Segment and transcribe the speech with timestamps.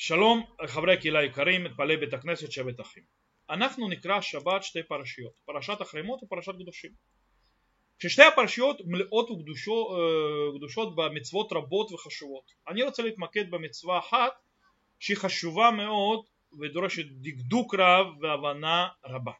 [0.00, 3.02] שלום חברי הקהילה היקרים, מתפלאי בית הכנסת שבט אחים.
[3.50, 6.90] אנחנו נקרא שבת שתי פרשיות, פרשת החרימות ופרשת קדושים.
[7.98, 12.52] ששתי הפרשיות מלאות וקדושות במצוות רבות וחשובות.
[12.68, 14.32] אני רוצה להתמקד במצווה אחת
[14.98, 16.24] שהיא חשובה מאוד
[16.60, 19.32] ודורשת דקדוק רב והבנה רבה.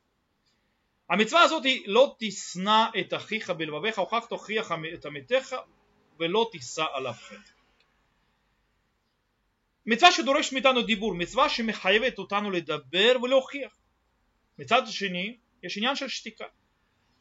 [1.11, 5.57] המצווה הזאת היא לא תשנא את אחיך בלבביך וכך תוכיח את עמיתך
[6.19, 7.58] ולא תישא עליו חטא.
[9.91, 13.77] מצווה שדורשת מאיתנו דיבור, מצווה שמחייבת אותנו לדבר ולהוכיח.
[14.59, 16.45] מצד שני, יש עניין של שתיקה.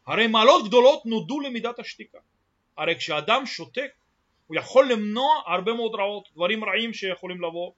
[0.08, 2.18] הרי מעלות גדולות נודו למידת השתיקה.
[2.78, 3.92] הרי כשאדם שותק,
[4.48, 7.72] הוא יכול למנוע הרבה מאוד רעות, דברים רעים שיכולים לבוא,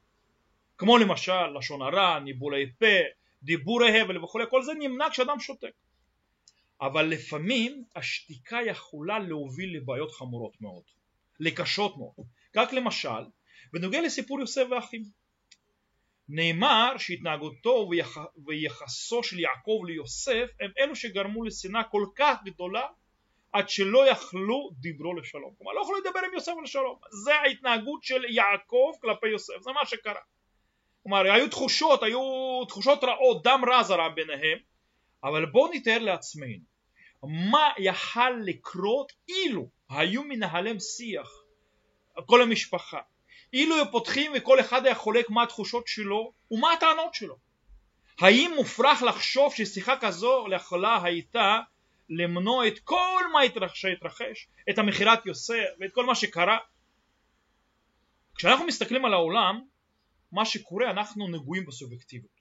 [0.78, 2.98] כמו למשל לשון הרע, ניבולי פה,
[3.44, 5.74] דיבורי הבל וכולי, כל זה נמנע כשאדם שותק.
[6.82, 10.84] אבל לפעמים השתיקה יכולה להוביל לבעיות חמורות מאוד,
[11.40, 12.26] לקשות מאוד.
[12.54, 13.24] כך למשל,
[13.74, 15.04] בנוגע לסיפור יוסף ואחים.
[16.30, 18.18] נאמר שהתנהגותו ויח...
[18.48, 22.88] ויחסו של יעקב ליוסף הם אלו שגרמו לשנאה כל כך גדולה
[23.52, 25.54] עד שלא יכלו דיברו לשלום.
[25.58, 27.00] כלומר לא יכלו לדבר עם יוסף לשלום.
[27.24, 30.22] זה ההתנהגות של יעקב כלפי יוסף, זה מה שקרה.
[31.04, 32.22] כלומר היו תחושות, היו
[32.68, 34.58] תחושות רעות, דם רע זרם ביניהם,
[35.24, 36.64] אבל בואו נתאר לעצמנו
[37.24, 41.30] מה יכל לקרות אילו היו מנהלים שיח
[42.26, 43.00] כל המשפחה
[43.54, 47.38] אילו היו פותחים וכל אחד היה חולק מה התחושות שלו ומה הטענות שלו.
[48.20, 51.60] האם מופרך לחשוב ששיחה כזו יכולה הייתה
[52.10, 53.40] למנוע את כל מה
[53.74, 56.58] שהתרחש, את המכירת יוסף ואת כל מה שקרה?
[58.36, 59.62] כשאנחנו מסתכלים על העולם,
[60.32, 62.40] מה שקורה אנחנו נגועים בסובייקטיביות.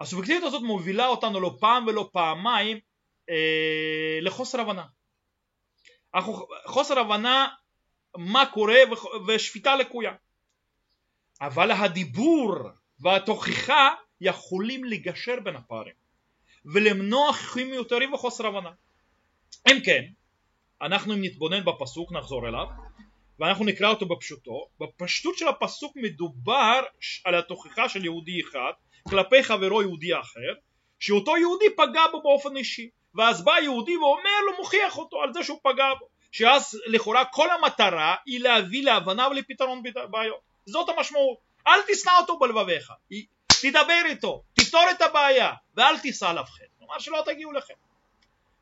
[0.00, 2.80] הסובייקטיביות הזאת מובילה אותנו לא פעם ולא פעמיים
[3.30, 4.84] אה, לחוסר הבנה.
[6.66, 7.48] חוסר הבנה
[8.16, 8.78] מה קורה
[9.26, 10.12] ושפיטה לקויה.
[11.40, 12.54] אבל הדיבור
[13.00, 15.94] והתוכחה יכולים לגשר בין הפערים
[16.64, 18.70] ולמנוע חיכים מיותרים וחוסר הבנה.
[19.70, 20.04] אם כן,
[20.82, 22.66] אנחנו אם נתבונן בפסוק נחזור אליו
[23.38, 24.68] ואנחנו נקרא אותו בפשוטו.
[24.80, 26.80] בפשטות של הפסוק מדובר
[27.24, 28.72] על התוכחה של יהודי אחד
[29.08, 30.54] כלפי חברו יהודי אחר
[30.98, 35.42] שאותו יהודי פגע בו באופן אישי ואז בא יהודי ואומר לו מוכיח אותו על זה
[35.42, 40.40] שהוא פגע בו שאז לכאורה כל המטרה היא להביא להבנה ולפתרון בעיות.
[40.66, 41.38] זאת המשמעות.
[41.66, 42.92] אל תשנא אותו בלבביך.
[43.62, 46.64] תדבר איתו תפתור את הבעיה ואל תישא עליו חטא.
[46.78, 47.74] כלומר שלא תגיעו לכם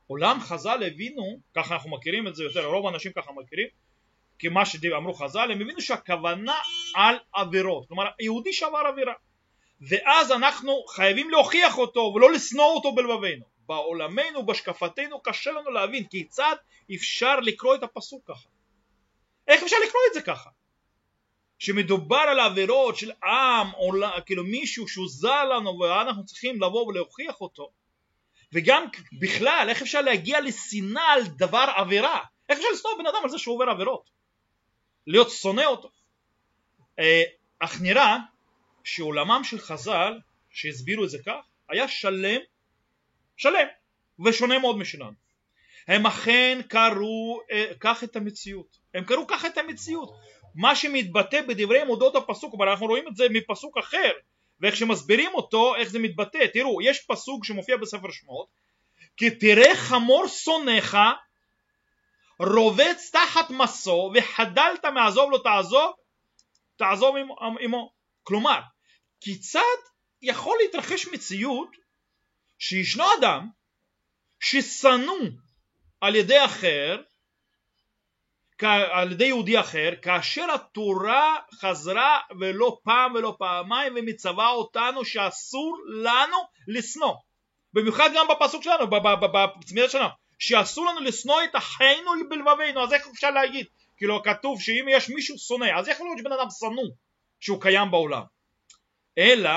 [0.07, 3.69] עולם חז"ל הבינו ככה אנחנו מכירים את זה יותר רוב האנשים ככה מכירים
[4.39, 6.55] כי מה שאמרו חז"ל הם הבינו שהכוונה
[6.95, 7.89] על עבירות.
[7.89, 9.13] כלומר יהודי שבר עבירה.
[9.81, 16.57] ואז אנחנו חייבים להוכיח אותו ולא לשנוא אותו בלבבינו בעולמנו, בהשקפתנו, קשה לנו להבין כיצד
[16.95, 18.49] אפשר לקרוא את הפסוק ככה.
[19.49, 20.51] איך אפשר לקרוא את זה ככה?
[21.59, 23.93] שמדובר על עבירות של עם, או
[24.27, 27.71] כאילו מישהו שהוא זר לנו ואנחנו צריכים לבוא ולהוכיח אותו
[28.53, 28.85] וגם
[29.21, 33.39] בכלל איך אפשר להגיע לשנאה על דבר עבירה איך אפשר לשנוא בן אדם על זה
[33.39, 34.11] שהוא עובר עבירות
[35.07, 35.91] להיות שונא אותו
[36.99, 37.23] אה,
[37.59, 38.17] אך נראה
[38.85, 42.41] שעולמם של חז"ל שהסבירו את זה כך היה שלם
[43.37, 43.67] שלם
[44.25, 45.27] ושונה מאוד משלנו.
[45.89, 50.17] הם אכן קראו אה, כך את המציאות, הם קראו כך את המציאות,
[50.55, 54.13] מה שמתבטא בדברי מודעות הפסוק, אבל אנחנו רואים את זה מפסוק אחר,
[54.61, 58.49] ואיך שמסבירים אותו, איך זה מתבטא, תראו, יש פסוק שמופיע בספר שמות,
[59.17, 60.97] כי תראה חמור שונאיך
[62.41, 65.93] רובץ תחת מסו וחדלת מעזוב לו תעזוב,
[66.77, 67.17] תעזוב
[67.61, 67.93] עמו.
[68.23, 68.61] כלומר,
[69.21, 69.61] כיצד
[70.23, 71.77] יכול להתרחש מציאות
[72.59, 73.49] שישנו אדם
[74.41, 75.17] ששנוא
[76.01, 77.03] על ידי אחר,
[78.91, 86.37] על ידי יהודי אחר, כאשר התורה חזרה ולא פעם ולא פעמיים ומצווה אותנו שאסור לנו
[86.69, 87.15] לשנוא.
[87.73, 88.87] במיוחד גם בפסוק שלנו,
[89.61, 93.67] בצמידת שלנו, שאסור לנו לשנוא את אחינו בלבבינו, אז איך אפשר להגיד?
[93.97, 96.91] כאילו כתוב שאם יש מישהו שונא, אז איך להיות שבן אדם שנוא
[97.41, 98.23] שהוא קיים בעולם?
[99.19, 99.51] אלא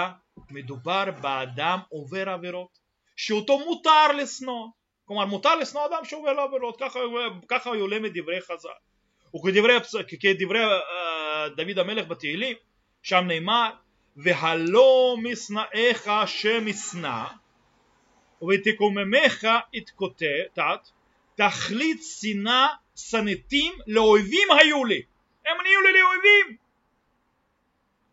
[0.50, 2.80] מדובר באדם עובר עבירות
[3.20, 4.68] שאותו מותר לשנוא.
[5.06, 7.00] כלומר מותר לשנוא אדם שעובר לעבירות ככה,
[7.48, 8.70] ככה הוא עולה מדברי חז"ל.
[9.36, 9.74] וכדברי
[10.20, 12.58] כדברי uh, דוד המלך בתהילים
[13.04, 13.72] שם נאמר
[14.18, 17.24] והלא משנאיך שמשנא
[18.50, 20.60] ותקוממך התקוטט
[21.36, 25.02] תכלית שנאה שנאתים לאויבים היו לי
[25.46, 26.58] הם נהיו לי לאויבים.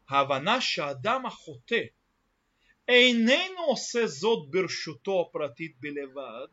[0.08, 1.80] ההבנה שאדם החוטא
[2.88, 6.46] איננו עושה זאת ברשותו הפרטית בלבד,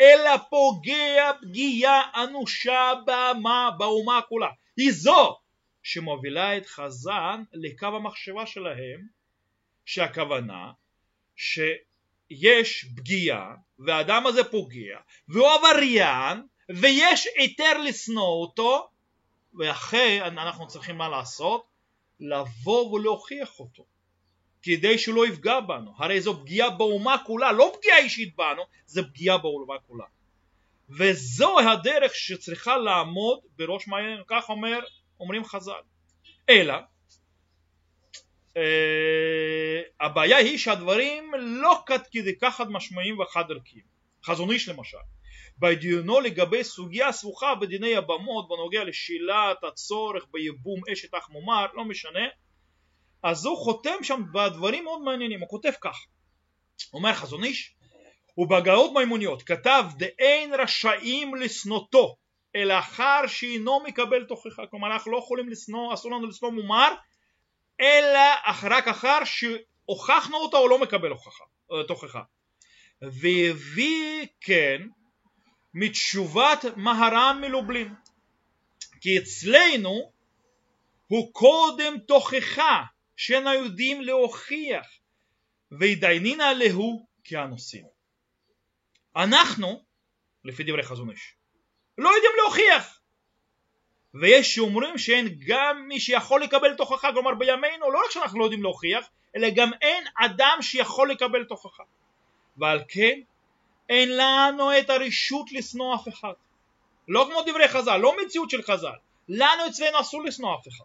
[0.00, 4.50] אלא פוגע פגיעה אנושה באמה, באומה כולה.
[4.76, 5.38] היא זו
[5.82, 9.06] שמובילה את חזן לקו המחשבה שלהם
[9.84, 10.72] שהכוונה
[11.36, 14.98] שיש פגיעה והאדם הזה פוגע
[15.28, 18.90] והוא עבריין ויש היתר לשנוא אותו
[19.54, 21.66] ואחרי אנחנו צריכים מה לעשות?
[22.20, 23.84] לבוא ולהוכיח אותו
[24.62, 25.92] כדי שהוא לא יפגע בנו.
[25.96, 30.04] הרי זו פגיעה באומה כולה לא פגיעה אישית בנו זה פגיעה באומה כולה.
[30.90, 34.80] וזו הדרך שצריכה לעמוד בראש מעיינינו כך אומר,
[35.20, 35.80] אומרים חז"ל.
[36.50, 36.74] אלא
[38.56, 43.84] אה, הבעיה היא שהדברים לא עד כדי כך חד משמעיים וחד ערכיים.
[44.24, 44.98] חזון איש למשל.
[45.58, 52.26] בדיונו לגבי סוגיה סבוכה בדיני הבמות בנוגע לשאלת הצורך ביבום אשת אח מומר לא משנה
[53.28, 55.96] אז הוא חותם שם בדברים מאוד מעניינים הוא כותב כך.
[56.92, 57.74] אומר חזון איש
[58.38, 62.16] ובהגאות מימוניות כתב דאין רשאים לשנותו
[62.56, 64.66] אלא אחר שאינו מקבל תוכחה.
[64.66, 66.92] כלומר אנחנו לא יכולים לשנוא אסור לנו לשנוא מומר
[67.80, 68.20] אלא
[68.62, 71.44] רק אחר שהוכחנו אותו או לא מקבל הוכחה,
[71.88, 72.22] תוכחה.
[73.02, 74.82] והביא כן
[75.74, 77.94] מתשובת מהר"ן מלובלין
[79.00, 80.12] כי אצלנו
[81.06, 82.82] הוא קודם תוכחה
[83.18, 84.86] שאינו יודעים להוכיח
[85.70, 87.84] והתדיינינא להו כאנוסים
[89.16, 89.84] אנחנו
[90.44, 91.34] לפי דברי חזון איש
[91.98, 93.00] לא יודעים להוכיח.
[94.14, 98.62] ויש שאומרים שאין גם מי שיכול לקבל תוכחה כלומר בימינו לא רק שאנחנו לא יודעים
[98.62, 101.82] להוכיח אלא גם אין אדם שיכול לקבל תוכחה.
[102.56, 103.20] ועל כן
[103.88, 106.32] אין לנו את הרשות לשנוא אף אחד.
[107.08, 108.96] לא כמו דברי חז"ל, לא מציאות של חז"ל.
[109.28, 110.84] לנו אצלנו אסור לשנוא אף אחד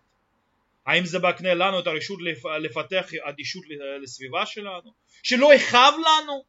[0.85, 2.19] האם זה מקנה לנו את הרשות
[2.59, 3.63] לפתח אדישות
[4.03, 4.93] לסביבה שלנו?
[5.23, 6.43] שלא יכאב לנו?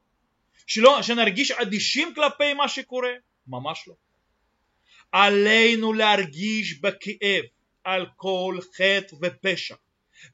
[0.66, 3.12] שלא, שנרגיש אדישים כלפי מה שקורה?
[3.46, 3.94] ממש לא.
[5.12, 7.44] עלינו להרגיש בכאב
[7.84, 9.74] על כל חטא ופשע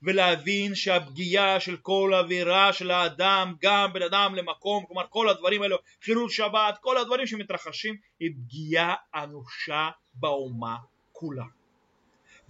[0.02, 5.76] ולהבין שהפגיעה של כל אווירה של האדם גם בין אדם למקום כלומר כל הדברים האלו
[6.02, 10.76] חילול שבת כל הדברים שמתרחשים היא פגיעה אנושה באומה
[11.12, 11.44] כולה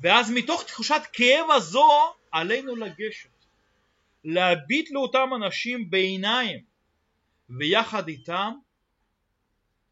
[0.01, 1.89] ואז מתוך תחושת כאב הזו
[2.33, 3.29] עלינו לגשת
[4.25, 6.65] להביט לאותם אנשים בעיניים
[7.59, 8.53] ויחד איתם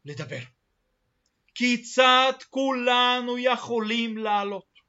[0.05, 0.39] לדבר.
[1.55, 4.79] כיצד כולנו יכולים לעלות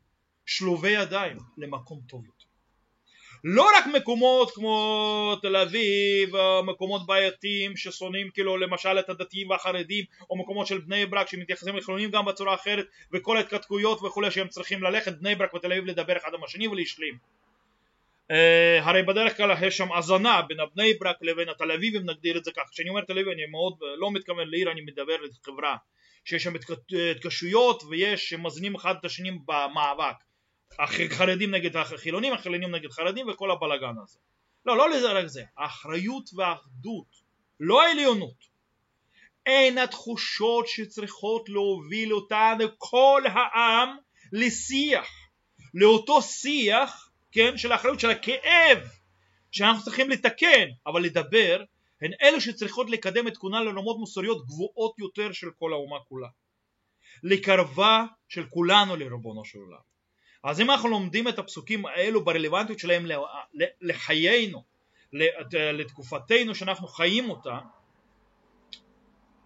[0.46, 2.39] שלובי ידיים למקום טוב יותר
[3.44, 6.31] לא רק מקומות כמו תל אביב,
[6.66, 12.10] מקומות בעייתיים ששונאים כאילו למשל את הדתיים והחרדים או מקומות של בני ברק שמתייחסים לחילונים
[12.10, 16.31] גם בצורה אחרת וכל ההתכתקויות וכולי שהם צריכים ללכת בני ברק ותל אביב לדבר אחד
[16.34, 17.14] עם השני ולהשלים.
[17.14, 18.34] uh,
[18.81, 22.50] הרי בדרך כלל יש שם הזנה בין הבני ברק לבין התל אביבים נגדיר את זה
[22.56, 22.62] כך.
[22.70, 25.76] כשאני אומר תל אביב אני מאוד לא מתכוון לעיר אני מדבר לחברה
[26.25, 26.52] שיש שם
[27.10, 30.16] התקשויות ויש שמזנים אחד את השני במאבק
[30.78, 34.19] החרדים נגד החילונים, החילונים נגד חרדים וכל הבלאגן הזה.
[34.67, 37.06] לא, לא לזה רק זה, האחריות והאחדות,
[37.61, 38.50] לא העליונות.
[39.46, 43.96] הן התחושות שצריכות להוביל אותנו כל העם
[44.32, 45.08] לשיח,
[45.75, 48.78] לאותו שיח, כן, של האחריות, של הכאב,
[49.50, 51.62] שאנחנו צריכים לתקן, אבל לדבר,
[52.02, 56.28] הן אלו שצריכות לקדם את כולנו לרמות מוסריות גבוהות יותר של כל האומה כולה.
[57.23, 59.89] לקרבה של כולנו לריבונו של עולם.
[60.42, 63.06] אז אם אנחנו לומדים את הפסוקים האלו ברלוונטיות שלהם
[63.80, 64.62] לחיינו,
[65.52, 67.59] לתקופתנו שאנחנו חיים אותה,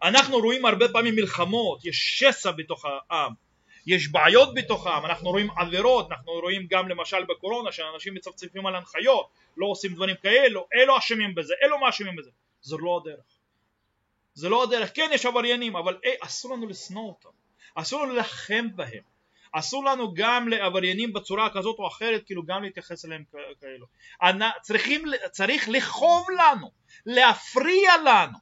[0.03, 3.33] אנחנו רואים הרבה פעמים מלחמות, יש שסע בתוך העם,
[3.87, 8.77] יש בעיות בתוך העם, אנחנו רואים עבירות, אנחנו רואים גם למשל בקורונה שאנשים מצפצפים על
[8.77, 12.31] הנחיות, לא עושים דברים כאלו, אלו אשמים בזה, אלו מה אשמים בזה,
[12.63, 13.25] זו לא הדרך.
[14.35, 17.29] זה לא הדרך, כן יש עבריינים, אבל אי, אסור לנו לשנוא אותם,
[17.75, 19.03] אסור לנו להילחם בהם,
[19.57, 23.25] אסור לנו גם לעבריינים בצורה כזאת או אחרת כאילו גם להתייחס אליהם
[23.61, 23.87] כאלו.
[24.63, 26.71] צריכים, צריך לכאוב לנו
[27.07, 28.39] להפריע לנו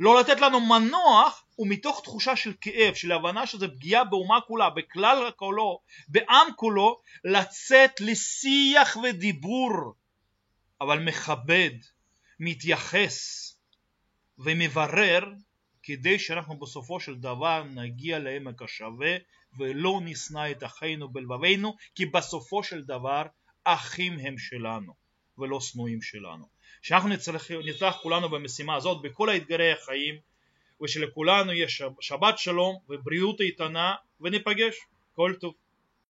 [0.00, 5.30] לא לתת לנו מנוח ומתוך תחושה של כאב של הבנה שזה פגיעה באומה כולה בכלל
[5.36, 9.94] כולו בעם כולו לצאת לשיח ודיבור
[10.80, 11.70] אבל מכבד
[12.40, 13.50] מתייחס
[14.38, 15.24] ומברר
[15.82, 19.16] כדי שאנחנו בסופו של דבר נגיע לעמק השווה
[19.58, 23.22] ולא נשנא את אחינו בלבבינו כי בסופו של דבר
[23.64, 24.94] אחים הם שלנו
[25.38, 26.48] ולא שנואים שלנו.
[26.82, 30.14] שאנחנו נצטרך כולנו במשימה הזאת בכל האתגרי החיים
[30.82, 34.76] ושלכולנו יש שבת שלום ובריאות איתנה וניפגש
[35.12, 35.54] כל טוב